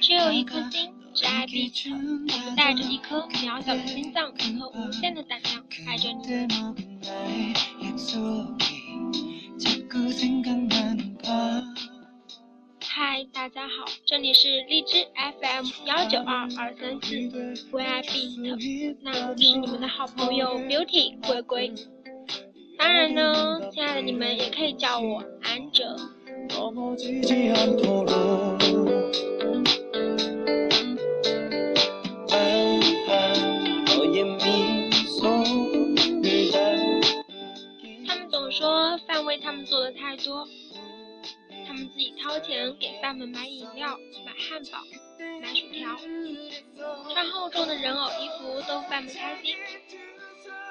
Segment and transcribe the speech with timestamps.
[0.00, 6.22] 只有一颗心是爱彼此，我们带着一颗渺小的心脏和无限的胆量爱着你。
[12.81, 17.15] 嗨，大家好，这里是荔枝 FM 幺九二二三四
[17.71, 21.73] VIP，那我是你们的好朋友 Beauty 龟龟。
[22.77, 25.95] 当然呢，亲爱的你们也可以叫我安哲。
[39.27, 40.47] 为他们做的太多，
[41.67, 44.79] 他们自己掏钱给饭们买饮料、买汉堡、
[45.41, 45.97] 买薯条，
[47.11, 49.53] 穿厚重的人偶衣服逗饭们开心，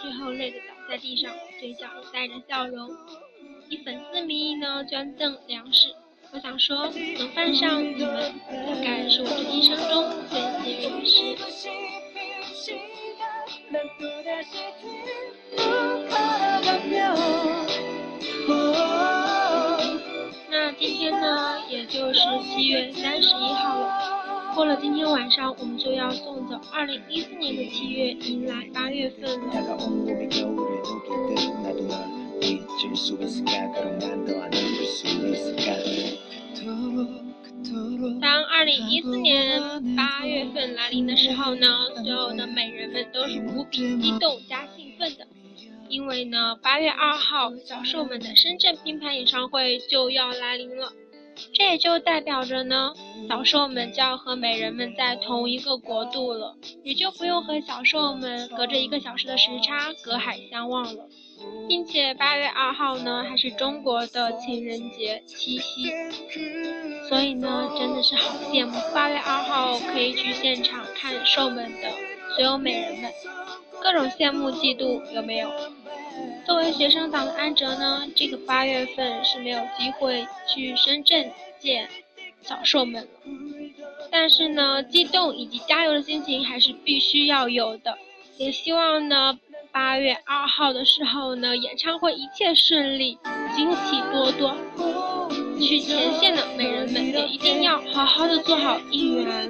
[0.00, 2.88] 最后累得倒在地上，嘴角也带着笑容。
[3.68, 5.94] 以粉丝名义呢捐赠粮食，
[6.32, 8.32] 我想说，能犯上你们，
[24.58, 29.38] 过了今天晚上，我们就要送走二零一四年的七月，迎来八月份了。
[38.20, 39.62] 当二零一四年
[39.94, 41.68] 八月份来临的时候呢，
[42.02, 45.24] 所有的美人们都是无比激动加兴奋的，
[45.88, 50.92] 因为呢，八月二号小兽们的深圳拼盘演唱会就要来临了。
[51.52, 52.92] 这也就代表着呢，
[53.28, 61.08] 小兽们就要和美人们在同一个国度了，也就不用和小兽们隔着一个小时的时差隔海相望了。
[61.68, 65.88] 并且八月二号呢，还是中国的情人节七夕，
[67.08, 71.90] 所以呢，真的是好羡慕八月二号可以去现场看兽们的
[72.34, 73.12] 所有美人们，
[73.80, 75.48] 各种羡慕嫉妒有没有？
[76.46, 81.88] 作为学生党的安哲呢，这个八月份是没有机会去深圳见
[82.42, 83.08] 小兽们了，
[84.10, 87.98] 但是呢，激动以及加油的心情还是必须要有的，
[88.36, 89.38] 也希望呢。
[89.70, 93.18] 八月二号的时候呢，演唱会一切顺利，
[93.54, 94.56] 惊喜多多。
[95.60, 99.48] 去前线的美人们也一定要好好的做好应援，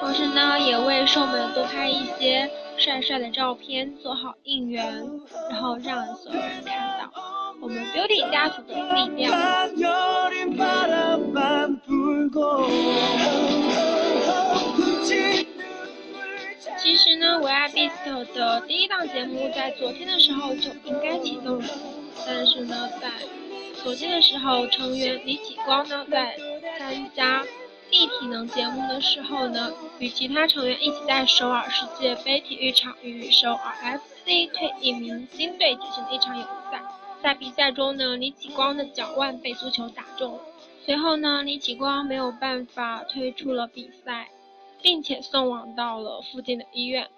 [0.00, 4.82] 同时呢，也为兽们多拍一些帅帅的照片，做好应援，
[5.50, 7.12] 然后让所有人看到
[7.60, 9.30] 我们 Beauty 家族的力量。
[16.78, 21.68] 其实呢，维爱 Beast 的第一档节目在昨天的时候就应该启动了，
[22.26, 23.10] 但是呢，在
[23.82, 26.34] 昨天的时候，成员李启光呢在
[28.20, 36.82] 体能节目的时候呢，与其他成员一起在首尔世界杯体育场与首尔 FC 退役明星队进行了一场友谊赛。
[37.22, 40.38] 在比赛中呢，李启光的脚腕被足球打中，
[40.84, 44.28] 随后呢，李启光没有办法退出了比赛。
[44.82, 47.10] 并且送往到了附近的医院。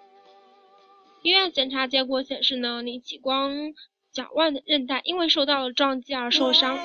[1.21, 3.73] 医院检查结果显示呢，李启光
[4.11, 6.77] 脚腕的韧带因为受到了撞击而受伤，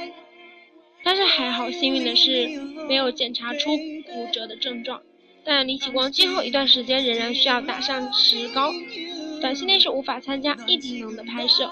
[1.05, 2.49] 但是还好，幸运的是
[2.89, 5.01] 没有检查出骨折的症状。
[5.45, 8.71] 但李启光今后一段时间仍然需要打上石膏，
[9.41, 11.71] 短期内是无法参加异体能的拍摄。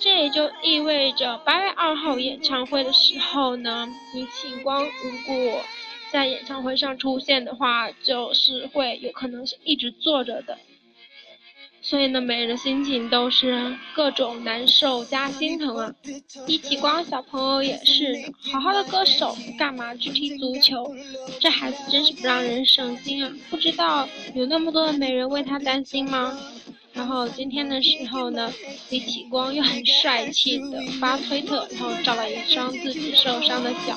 [0.00, 5.62] 这也就意味着八月二号演唱会的时候呢，李启光如果。
[6.08, 10.56] 在演唱会上出现的话，就是会有可能是一直坐着的，
[11.88, 15.94] 所以呢，每人的心情都是各种难受加心疼啊。
[16.44, 18.12] 一起光小朋友也是，
[18.50, 20.92] 好好的歌手干嘛去踢足球？
[21.38, 23.32] 这孩子真是不让人省心啊！
[23.48, 26.36] 不知道有那么多的美人为他担心吗？
[26.92, 28.52] 然后今天的时候呢，
[28.90, 33.96] 李启光又很帅气的发推特，然后照了一张自己受伤的脚。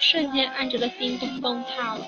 [0.00, 2.06] 瞬间，安哲的心都崩塌了。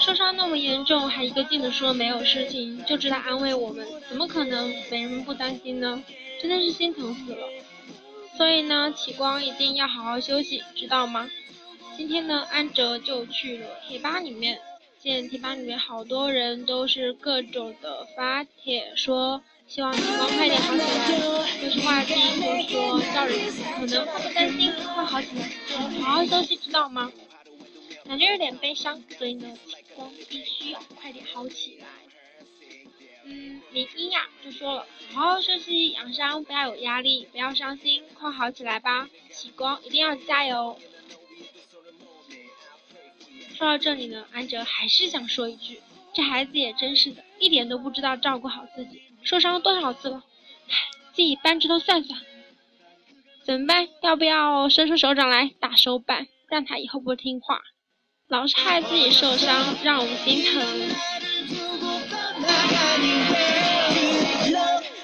[0.00, 6.02] 受伤那么严重，还一个劲的说没有事情，就知道安慰我们，怎么可能没人不担心呢？
[6.40, 7.46] 真的是心疼死了。
[8.36, 11.28] 所以呢，启光一定要好好休息，知道吗？
[11.96, 14.60] 今天呢，安哲就去了贴吧里面，
[15.02, 21.20] 见贴吧里面好多人都是各种的发帖说希望启光快点好起来。
[21.60, 23.36] 可是话题就说叫人
[23.80, 25.50] 可能他不担心会好起来，
[26.00, 27.10] 好好休息知道吗？
[28.08, 31.86] 感觉有点悲伤，所以呢，情况必须要快点好起来。
[33.26, 39.10] 嗯，林一呀就说了，好好休息养伤，不要有压力，不要伤心，快好起来吧。
[39.30, 40.78] 启光一定要加油。
[43.54, 45.82] 说到这里呢，安哲还是想说一句，
[46.14, 50.24] 这孩子也真是的，一点都不知道照顾好自己，受伤多少次了，
[50.68, 50.74] 唉，
[51.12, 52.18] 自己扳指头算算，
[53.44, 53.86] 怎么办？
[54.00, 57.60] 要不要伸出手掌来打手板，让他以后不听话，
[58.29, 60.63] 老是害自己受伤，让我们心疼。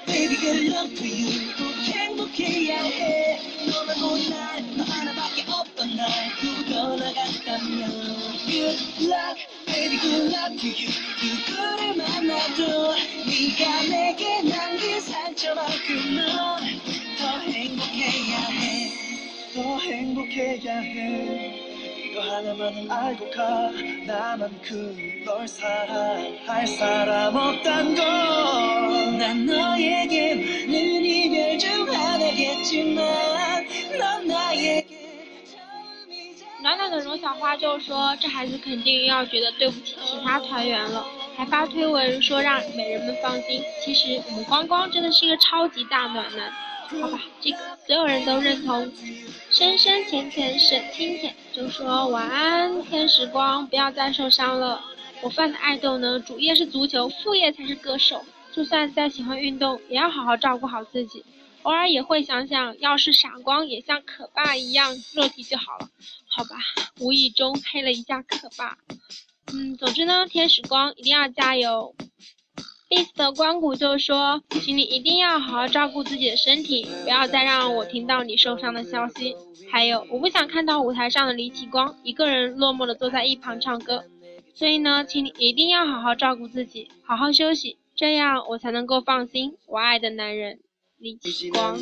[0.06, 1.62] Baby good luck to you 꼭
[1.94, 6.08] 행복해야 해 너만 온날 너 하나밖에 없던 날
[6.40, 7.90] 두고 나갔다면
[8.46, 10.90] Good luck baby good luck to you
[11.22, 12.94] 누구를 만나도
[13.26, 21.63] 네가 내게 남긴 상처만큼 넌더 행복해야 해더 행복해야 해
[22.14, 23.70] 이거 하나만은 알고 가
[24.06, 33.66] 나만큼 널 사랑할 사람 없단 걸난 너에게 많은 이별 중 하나겠지만
[33.98, 34.86] 넌 나에게
[35.44, 41.06] 처음이자 暖暖的荣小花就说：“这孩子肯定要觉得对不起其他团员了，
[41.36, 43.62] 还发推文说让美人们放心。
[43.84, 46.52] 其实我们光光真的是一个超级大暖男，
[47.00, 48.92] 好吧，这个所有人都认同。
[49.50, 54.83] 深深浅浅沈清浅 就说晚安，天使光，不要再受伤了。
[55.21, 58.25] 我犯的爱豆呢，主业是足球，副业才是歌手。
[58.51, 61.23] 就算再喜欢运动，也要好好照顾好自己。
[61.61, 65.87] 偶尔也会想想，要是傻光也像可爸一样肉体就好了。
[66.27, 66.57] 好吧，
[66.99, 68.77] 无意中黑了一下可爸。
[69.53, 71.95] 嗯，总之呢，天使光一定要加油。
[72.87, 79.35] Bis 的关谷就说，请你一定要好好照顾自己的身体，不要再让我听到你受伤的消息。
[79.71, 84.03] 还有，我不想看到舞台上的李启光一个人落寞的坐在一旁唱歌。
[84.53, 89.57] 所以呢，请你一定要好好照顾自己，好好休息，这样我才能够放心。
[89.65, 90.59] 我爱的男人，
[90.99, 91.77] 李启光。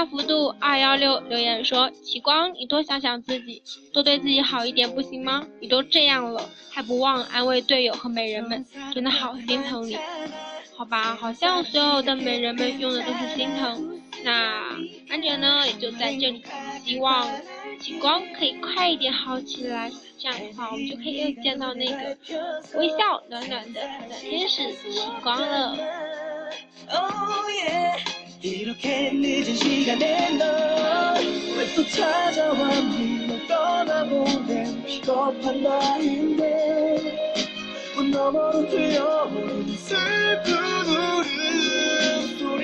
[0.00, 3.62] 大幅度二幺六留言说：“启光，你多想想自己，
[3.92, 5.46] 多对自己好一点，不行吗？
[5.60, 8.64] 你都这样了，还不忘安慰队友和美人们，
[8.94, 9.98] 真的好心疼你。
[10.74, 14.00] 好吧，好像所有的美人们用的都是心疼。
[14.24, 14.74] 那
[15.10, 16.42] 安哲呢，也就在这里
[16.82, 17.28] 希望
[17.78, 22.16] 启光可以快一点好起来，这样的话，我们就可以又见到那个
[22.78, 25.76] 微笑暖暖的的天使启光了。”
[28.39, 37.35] Oh yeah 이렇게 늦은 시간에 넌왜또 찾아왔니 널 떠나보낸 비겁한 나인데
[37.95, 40.53] 문 너머로 들려오는 슬픈
[42.37, 42.63] 울음소리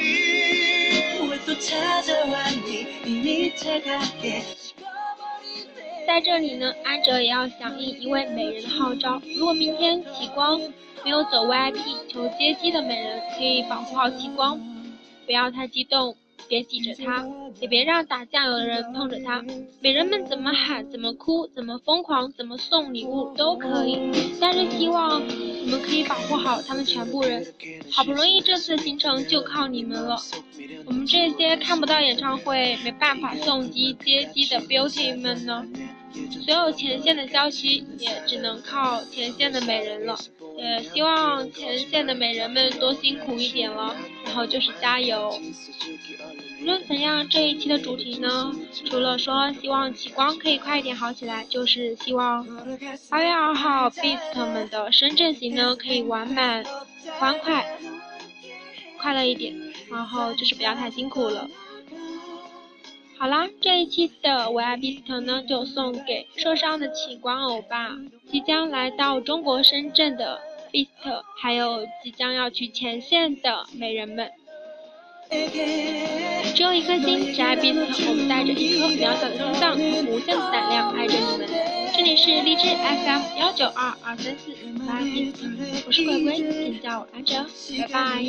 [1.29, 9.21] 왜 또 찾아왔니 이미 차갑게 식어버린 내 在这里呢，安哲也要响应一位美人的号召。
[9.37, 10.61] 如果明天启光
[11.03, 14.59] 没有走 VIP 求接机的美人，可以保护好启光，
[15.26, 16.16] 不要太激动，
[16.48, 17.26] 别挤着他，
[17.60, 19.44] 也别让打酱油的人碰着他。
[19.80, 23.98] 美人们怎么喊、怎么哭、怎么疯狂、怎么送礼物都可以，
[24.40, 27.44] 但是希望你们可以保护好他们全部人。
[27.90, 30.16] 好不容易这次行程就靠你们了，
[30.86, 35.66] 我们这些看不到演唱会、没办法送机接机的 beauty 们呢？
[36.46, 40.16] 所有前线的消息也只能靠前线的美人了，
[40.56, 43.94] 也希望前线的美人们多辛苦一点了，
[44.36, 45.40] 然后就是加油。
[46.60, 48.52] 无论怎样，这一期的主题呢，
[48.84, 52.46] 除了说希望启光可以快一点好起来，就是希望
[53.08, 56.62] 八月二号 Beast 们的深圳行呢可以完满、
[57.18, 57.78] 欢快、
[59.00, 59.56] 快乐一点，
[59.90, 61.48] 然后就是不要太辛苦了。
[63.18, 67.96] 好啦，这一期的我爱 Beast 呢，就送给受伤的启光欧巴，
[68.30, 70.38] 即将来到中国深圳的
[70.72, 70.88] Beast，
[71.40, 74.30] 还有即将要去前线的美人们。
[76.54, 81.48] 只有一颗心，只爱 Beast，我们带着一颗渺小的心脏和无限的胆量爱着你们。
[81.96, 84.56] 这里是荔枝 FM 幺九二二三四维
[84.88, 85.34] 爱 Beast，
[85.86, 87.44] 我是鬼鬼，请叫我安哲，
[87.80, 88.22] 拜拜。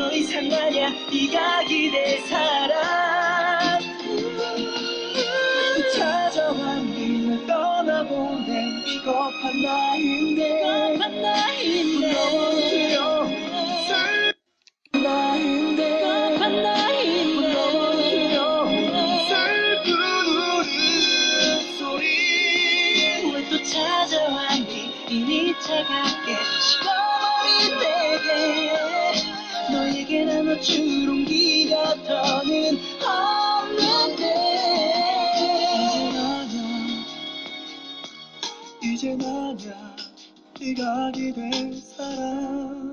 [0.00, 3.19] 더 이상 아냐 네가 기댈 사람
[30.20, 34.34] 언제나 너처럼 기다다는 없는데
[35.74, 36.46] 이제 나야
[38.82, 39.96] 이제 나야
[40.60, 41.32] 네가 아게
[41.80, 42.89] 사람.